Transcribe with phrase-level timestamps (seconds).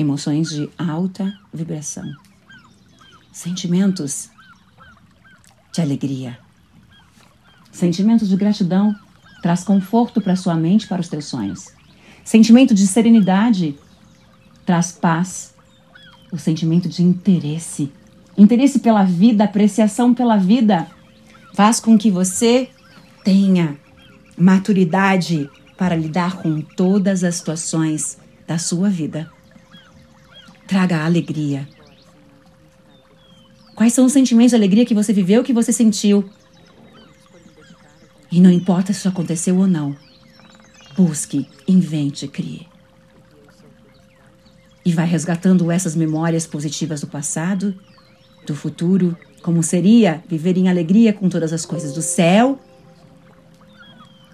[0.00, 2.10] Emoções de alta vibração,
[3.30, 4.30] sentimentos
[5.72, 6.38] de alegria,
[7.70, 8.94] sentimentos de gratidão
[9.42, 11.66] traz conforto para sua mente, para os teus sonhos.
[12.24, 13.76] Sentimento de serenidade
[14.66, 15.54] traz paz.
[16.32, 17.90] O sentimento de interesse,
[18.38, 20.86] interesse pela vida, apreciação pela vida,
[21.54, 22.68] faz com que você
[23.24, 23.76] tenha
[24.36, 28.16] maturidade para lidar com todas as situações
[28.46, 29.30] da sua vida
[30.70, 31.68] traga alegria.
[33.74, 36.30] Quais são os sentimentos de alegria que você viveu, que você sentiu?
[38.30, 39.96] E não importa se isso aconteceu ou não.
[40.96, 42.68] Busque, invente, crie.
[44.84, 47.74] E vai resgatando essas memórias positivas do passado,
[48.46, 52.60] do futuro, como seria viver em alegria com todas as coisas do céu,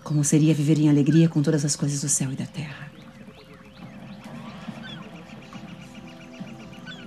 [0.04, 2.85] como seria viver em alegria com todas as coisas do céu e da terra.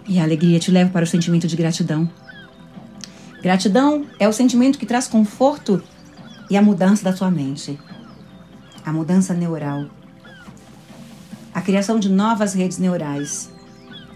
[0.10, 2.10] E a alegria te leva para o sentimento de gratidão.
[3.44, 5.84] Gratidão é o sentimento que traz conforto
[6.50, 7.80] e a mudança da sua mente.
[8.84, 9.86] A mudança neural.
[11.54, 13.52] A criação de novas redes neurais.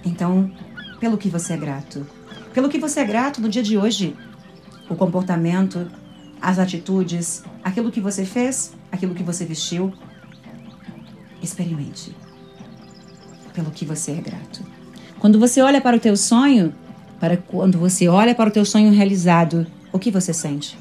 [0.03, 0.51] Então,
[0.99, 2.07] pelo que você é grato?
[2.55, 4.15] Pelo que você é grato no dia de hoje?
[4.89, 5.87] O comportamento,
[6.41, 9.93] as atitudes, aquilo que você fez, aquilo que você vestiu.
[11.39, 12.15] Experimente.
[13.53, 14.82] Pelo que você é grato.
[15.23, 16.75] Quando você olha para o teu sonho,
[17.17, 20.77] para quando você olha para o teu sonho realizado, o que você sente?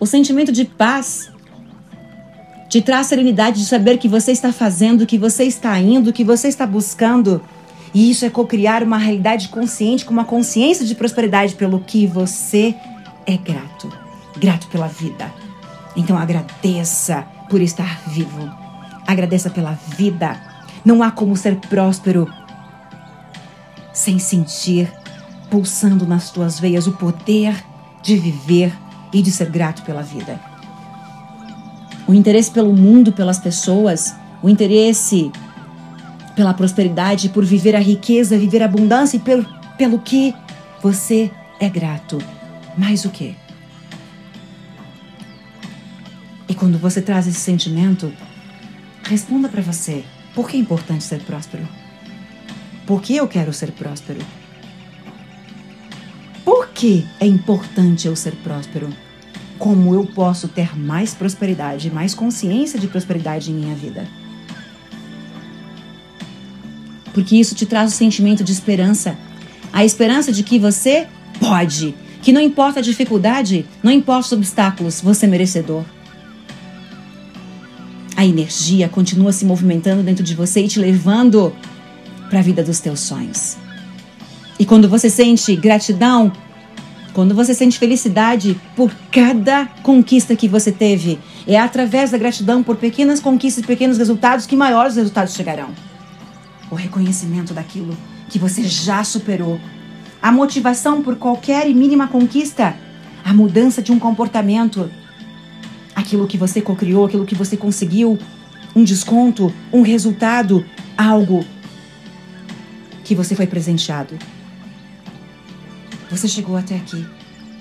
[0.00, 1.30] O sentimento de paz
[2.70, 6.48] te traz serenidade de saber que você está fazendo, que você está indo, que você
[6.48, 7.42] está buscando.
[7.92, 12.74] E isso é co-criar uma realidade consciente, com uma consciência de prosperidade pelo que você
[13.26, 13.92] é grato.
[14.38, 15.30] Grato pela vida.
[15.94, 18.50] Então agradeça por estar vivo.
[19.06, 20.40] Agradeça pela vida.
[20.82, 22.26] Não há como ser próspero
[23.96, 24.92] sem sentir,
[25.50, 27.64] pulsando nas tuas veias o poder
[28.02, 28.70] de viver
[29.10, 30.38] e de ser grato pela vida.
[32.06, 35.32] O interesse pelo mundo, pelas pessoas, o interesse
[36.36, 39.46] pela prosperidade, por viver a riqueza, viver a abundância e pelo,
[39.78, 40.34] pelo que
[40.82, 42.18] você é grato.
[42.76, 43.34] Mais o que?
[46.46, 48.12] E quando você traz esse sentimento,
[49.04, 50.04] responda para você:
[50.34, 51.66] por que é importante ser próspero?
[52.86, 54.20] Por que eu quero ser próspero?
[56.44, 58.88] Por que é importante eu ser próspero?
[59.58, 64.06] Como eu posso ter mais prosperidade, mais consciência de prosperidade em minha vida?
[67.12, 69.18] Porque isso te traz o sentimento de esperança.
[69.72, 71.08] A esperança de que você
[71.40, 71.92] pode,
[72.22, 75.84] que não importa a dificuldade, não importa os obstáculos, você é merecedor.
[78.16, 81.52] A energia continua se movimentando dentro de você e te levando
[82.28, 83.56] para a vida dos teus sonhos.
[84.58, 86.32] E quando você sente gratidão,
[87.12, 92.76] quando você sente felicidade por cada conquista que você teve, é através da gratidão por
[92.76, 95.68] pequenas conquistas e pequenos resultados que maiores resultados chegarão.
[96.70, 97.96] O reconhecimento daquilo
[98.28, 99.60] que você já superou,
[100.20, 102.76] a motivação por qualquer e mínima conquista,
[103.24, 104.90] a mudança de um comportamento,
[105.94, 108.18] aquilo que você cocriou, aquilo que você conseguiu,
[108.74, 110.64] um desconto, um resultado,
[110.98, 111.44] algo
[113.06, 114.18] que você foi presenteado.
[116.10, 117.06] Você chegou até aqui.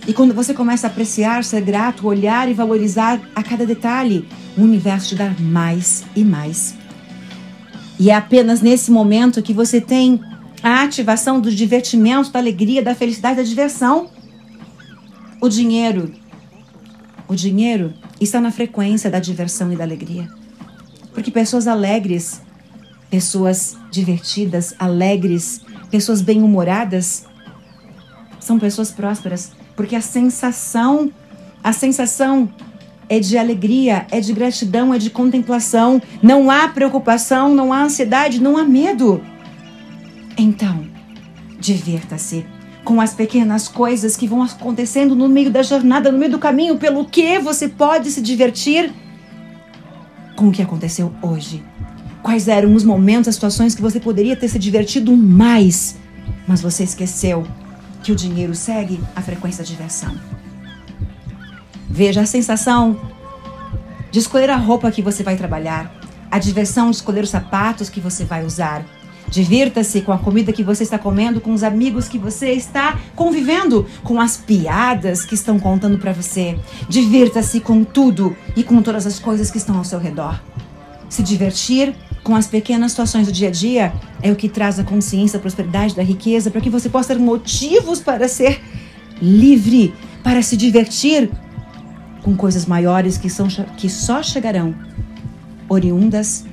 [0.08, 4.28] E quando você começa a apreciar, ser grato, olhar e valorizar a cada detalhe,
[4.58, 6.76] o universo te dá mais e mais.
[8.00, 10.20] E é apenas nesse momento que você tem
[10.64, 14.10] a ativação do divertimento, da alegria, da felicidade, da diversão.
[15.40, 16.12] O dinheiro.
[17.28, 20.28] O dinheiro está na frequência da diversão e da alegria.
[21.14, 22.42] Porque pessoas alegres
[23.10, 27.26] pessoas divertidas, alegres, pessoas bem-humoradas,
[28.40, 31.12] são pessoas prósperas, porque a sensação,
[31.64, 32.50] a sensação
[33.10, 36.02] é de alegria, é de gratidão, é de contemplação.
[36.22, 39.22] Não há preocupação, não há ansiedade, não há medo.
[40.38, 40.86] Então,
[41.60, 42.46] divirta-se.
[42.84, 46.78] com as pequenas coisas que vão acontecendo no meio da jornada, no meio do caminho,
[46.78, 48.94] pelo que você pode se divertir
[50.36, 51.64] com o que aconteceu hoje.
[52.26, 55.96] Quais eram os momentos, as situações que você poderia ter se divertido mais,
[56.48, 57.46] mas você esqueceu
[58.02, 60.20] que o dinheiro segue a frequência da diversão.
[61.88, 63.00] Veja a sensação
[64.10, 65.96] de escolher a roupa que você vai trabalhar,
[66.32, 68.84] a diversão de escolher os sapatos que você vai usar,
[69.28, 73.86] Divirta-se com a comida que você está comendo, com os amigos que você está convivendo,
[74.04, 76.58] com as piadas que estão contando para você.
[76.88, 80.40] Divirta-se com tudo e com todas as coisas que estão ao seu redor.
[81.10, 81.96] Se divertir
[82.26, 85.40] com as pequenas situações do dia a dia é o que traz a consciência, a
[85.40, 88.60] prosperidade, da riqueza, para que você possa ter motivos para ser
[89.22, 89.94] livre,
[90.24, 91.30] para se divertir
[92.24, 94.74] com coisas maiores que, são, que só chegarão
[95.70, 96.44] oriundas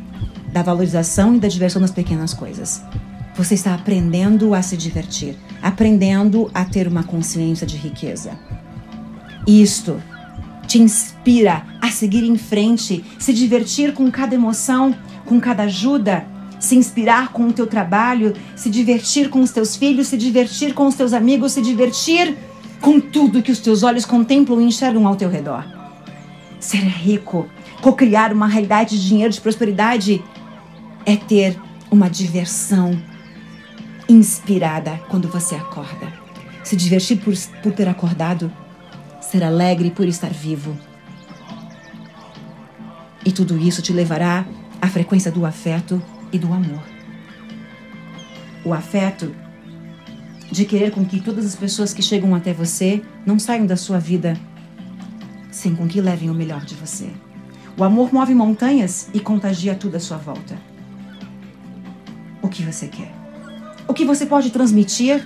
[0.52, 2.82] da valorização e da diversão das pequenas coisas.
[3.34, 8.38] Você está aprendendo a se divertir, aprendendo a ter uma consciência de riqueza.
[9.46, 9.98] Isto
[10.66, 16.26] te inspira a seguir em frente, se divertir com cada emoção, com cada ajuda,
[16.58, 20.86] se inspirar com o teu trabalho, se divertir com os teus filhos, se divertir com
[20.86, 22.36] os teus amigos, se divertir
[22.80, 25.64] com tudo que os teus olhos contemplam e enxergam ao teu redor.
[26.60, 27.48] Ser rico,
[27.80, 30.22] co-criar uma realidade de dinheiro, de prosperidade,
[31.04, 31.58] é ter
[31.90, 32.96] uma diversão
[34.08, 36.12] inspirada quando você acorda.
[36.62, 38.52] Se divertir por, por ter acordado,
[39.20, 40.76] ser alegre por estar vivo.
[43.24, 44.44] E tudo isso te levará
[44.82, 46.82] à frequência do afeto e do amor.
[48.64, 49.34] O afeto
[50.50, 53.98] de querer com que todas as pessoas que chegam até você não saiam da sua
[53.98, 54.38] vida
[55.50, 57.08] sem com que levem o melhor de você.
[57.78, 60.72] O amor move montanhas e contagia tudo à sua volta
[62.42, 63.10] o que você quer.
[63.86, 65.24] O que você pode transmitir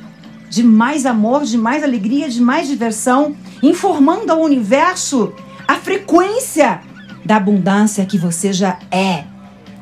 [0.49, 5.33] de mais amor, de mais alegria, de mais diversão, informando ao universo
[5.67, 6.81] a frequência
[7.25, 9.25] da abundância que você já é.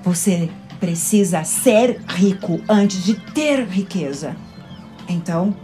[0.05, 4.37] Você precisa ser rico antes de ter riqueza.
[5.09, 5.57] Então,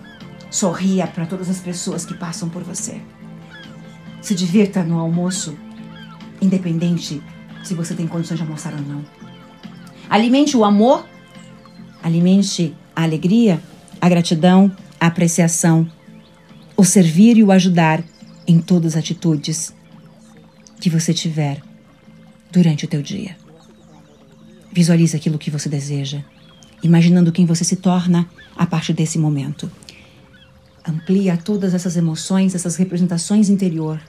[0.50, 3.00] sorria para todas as pessoas que passam por você.
[4.20, 5.56] Se divirta no almoço,
[6.40, 7.22] independente
[7.62, 9.04] se você tem condições de almoçar ou não.
[10.08, 11.04] Alimente o amor
[12.02, 13.60] Alimente a alegria,
[14.00, 15.90] a gratidão, a apreciação,
[16.76, 18.02] o servir e o ajudar
[18.46, 19.75] em todas as atitudes
[20.81, 21.60] que você tiver
[22.50, 23.37] durante o teu dia.
[24.72, 26.22] Visualize aquilo que você deseja,
[26.82, 29.70] imaginando quem você se torna a partir desse momento.
[30.87, 34.00] Amplia todas essas emoções, essas representações interior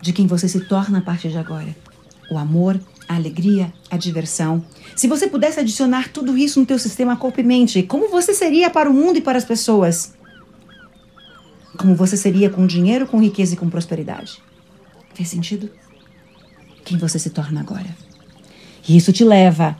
[0.00, 1.74] de quem você se torna a partir de agora.
[2.30, 4.64] O amor, a alegria, a diversão.
[4.94, 8.70] Se você pudesse adicionar tudo isso no teu sistema corpo e mente, como você seria
[8.70, 10.14] para o mundo e para as pessoas?
[11.76, 14.40] Como você seria com dinheiro, com riqueza e com prosperidade?
[15.14, 15.70] Fez sentido?
[16.84, 18.09] Quem você se torna agora?
[18.90, 19.76] E isso te leva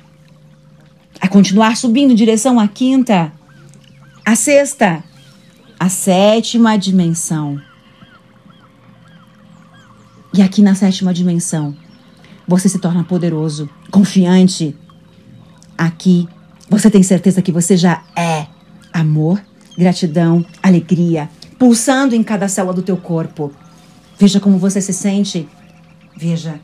[1.20, 3.32] a continuar subindo em direção à quinta,
[4.24, 5.02] à sexta,
[5.80, 7.60] à sétima dimensão.
[10.32, 11.76] E aqui na sétima dimensão,
[12.46, 14.76] você se torna poderoso, confiante.
[15.76, 16.28] Aqui,
[16.68, 18.46] você tem certeza que você já é
[18.92, 19.42] amor,
[19.76, 21.28] gratidão, alegria,
[21.58, 23.52] pulsando em cada célula do teu corpo.
[24.16, 25.48] Veja como você se sente.
[26.16, 26.60] Veja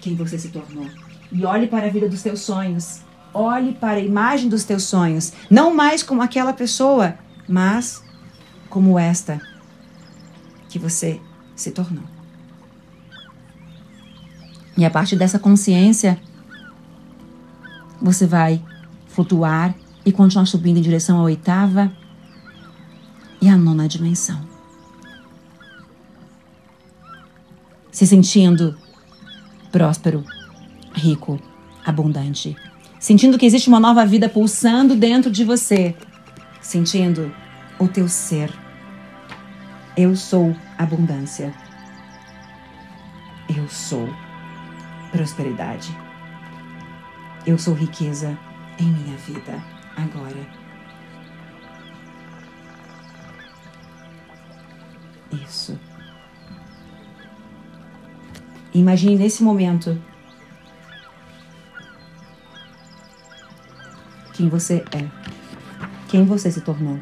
[0.00, 1.05] quem você se tornou.
[1.36, 3.02] E olhe para a vida dos teus sonhos.
[3.34, 5.34] Olhe para a imagem dos teus sonhos.
[5.50, 7.14] Não mais como aquela pessoa,
[7.46, 8.02] mas
[8.70, 9.38] como esta
[10.70, 11.20] que você
[11.54, 12.04] se tornou.
[14.78, 16.18] E a partir dessa consciência,
[18.00, 18.64] você vai
[19.06, 19.74] flutuar
[20.06, 21.92] e continuar subindo em direção à oitava
[23.42, 24.40] e à nona dimensão.
[27.92, 28.74] Se sentindo
[29.70, 30.24] próspero,
[30.96, 31.38] rico,
[31.84, 32.56] abundante.
[32.98, 35.94] Sentindo que existe uma nova vida pulsando dentro de você.
[36.60, 37.32] Sentindo
[37.78, 38.50] o teu ser.
[39.96, 41.54] Eu sou abundância.
[43.54, 44.08] Eu sou
[45.12, 45.96] prosperidade.
[47.46, 48.36] Eu sou riqueza
[48.78, 49.62] em minha vida
[49.96, 50.48] agora.
[55.44, 55.78] Isso.
[58.74, 59.98] Imagine nesse momento
[64.36, 65.06] quem você é,
[66.08, 67.00] quem você se tornou.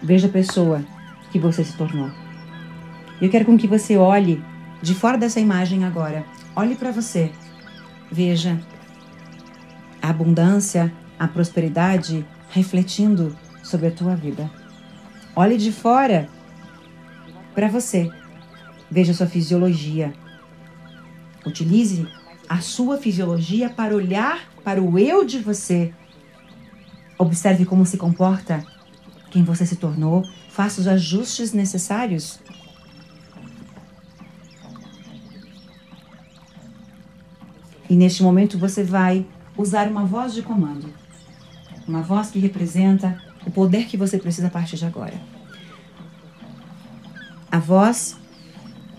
[0.00, 0.84] Veja a pessoa
[1.32, 2.10] que você se tornou.
[3.20, 4.42] Eu quero com que você olhe
[4.80, 6.24] de fora dessa imagem agora.
[6.54, 7.32] Olhe para você.
[8.10, 8.60] Veja
[10.00, 14.48] a abundância, a prosperidade refletindo sobre a tua vida.
[15.34, 16.28] Olhe de fora
[17.52, 18.08] para você.
[18.88, 20.12] Veja sua fisiologia.
[21.44, 22.06] Utilize
[22.48, 25.94] a sua fisiologia para olhar para o eu de você.
[27.16, 28.62] Observe como se comporta,
[29.30, 32.38] quem você se tornou, faça os ajustes necessários.
[37.88, 40.92] E neste momento você vai usar uma voz de comando.
[41.86, 45.18] Uma voz que representa o poder que você precisa a partir de agora.
[47.50, 48.18] A voz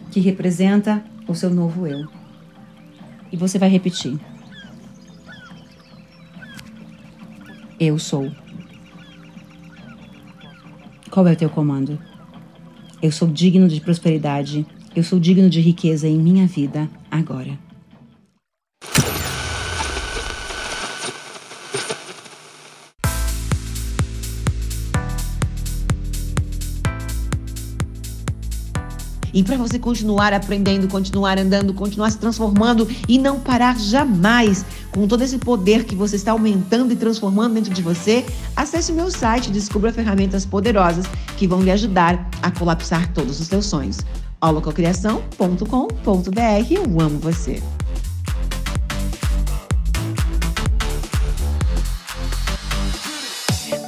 [0.10, 2.08] que representa o seu novo eu.
[3.32, 4.20] E você vai repetir.
[7.80, 8.30] Eu sou.
[11.10, 11.98] Qual é o teu comando?
[13.02, 14.66] Eu sou digno de prosperidade.
[14.94, 17.69] Eu sou digno de riqueza em minha vida agora.
[29.34, 35.08] E para você continuar aprendendo, continuar andando, continuar se transformando e não parar jamais com
[35.08, 39.12] todo esse poder que você está aumentando e transformando dentro de você, acesse o meu
[39.12, 41.06] site e descubra ferramentas poderosas
[41.38, 44.00] que vão lhe ajudar a colapsar todos os seus sonhos.
[44.42, 47.62] holococriação.com.br Eu amo você.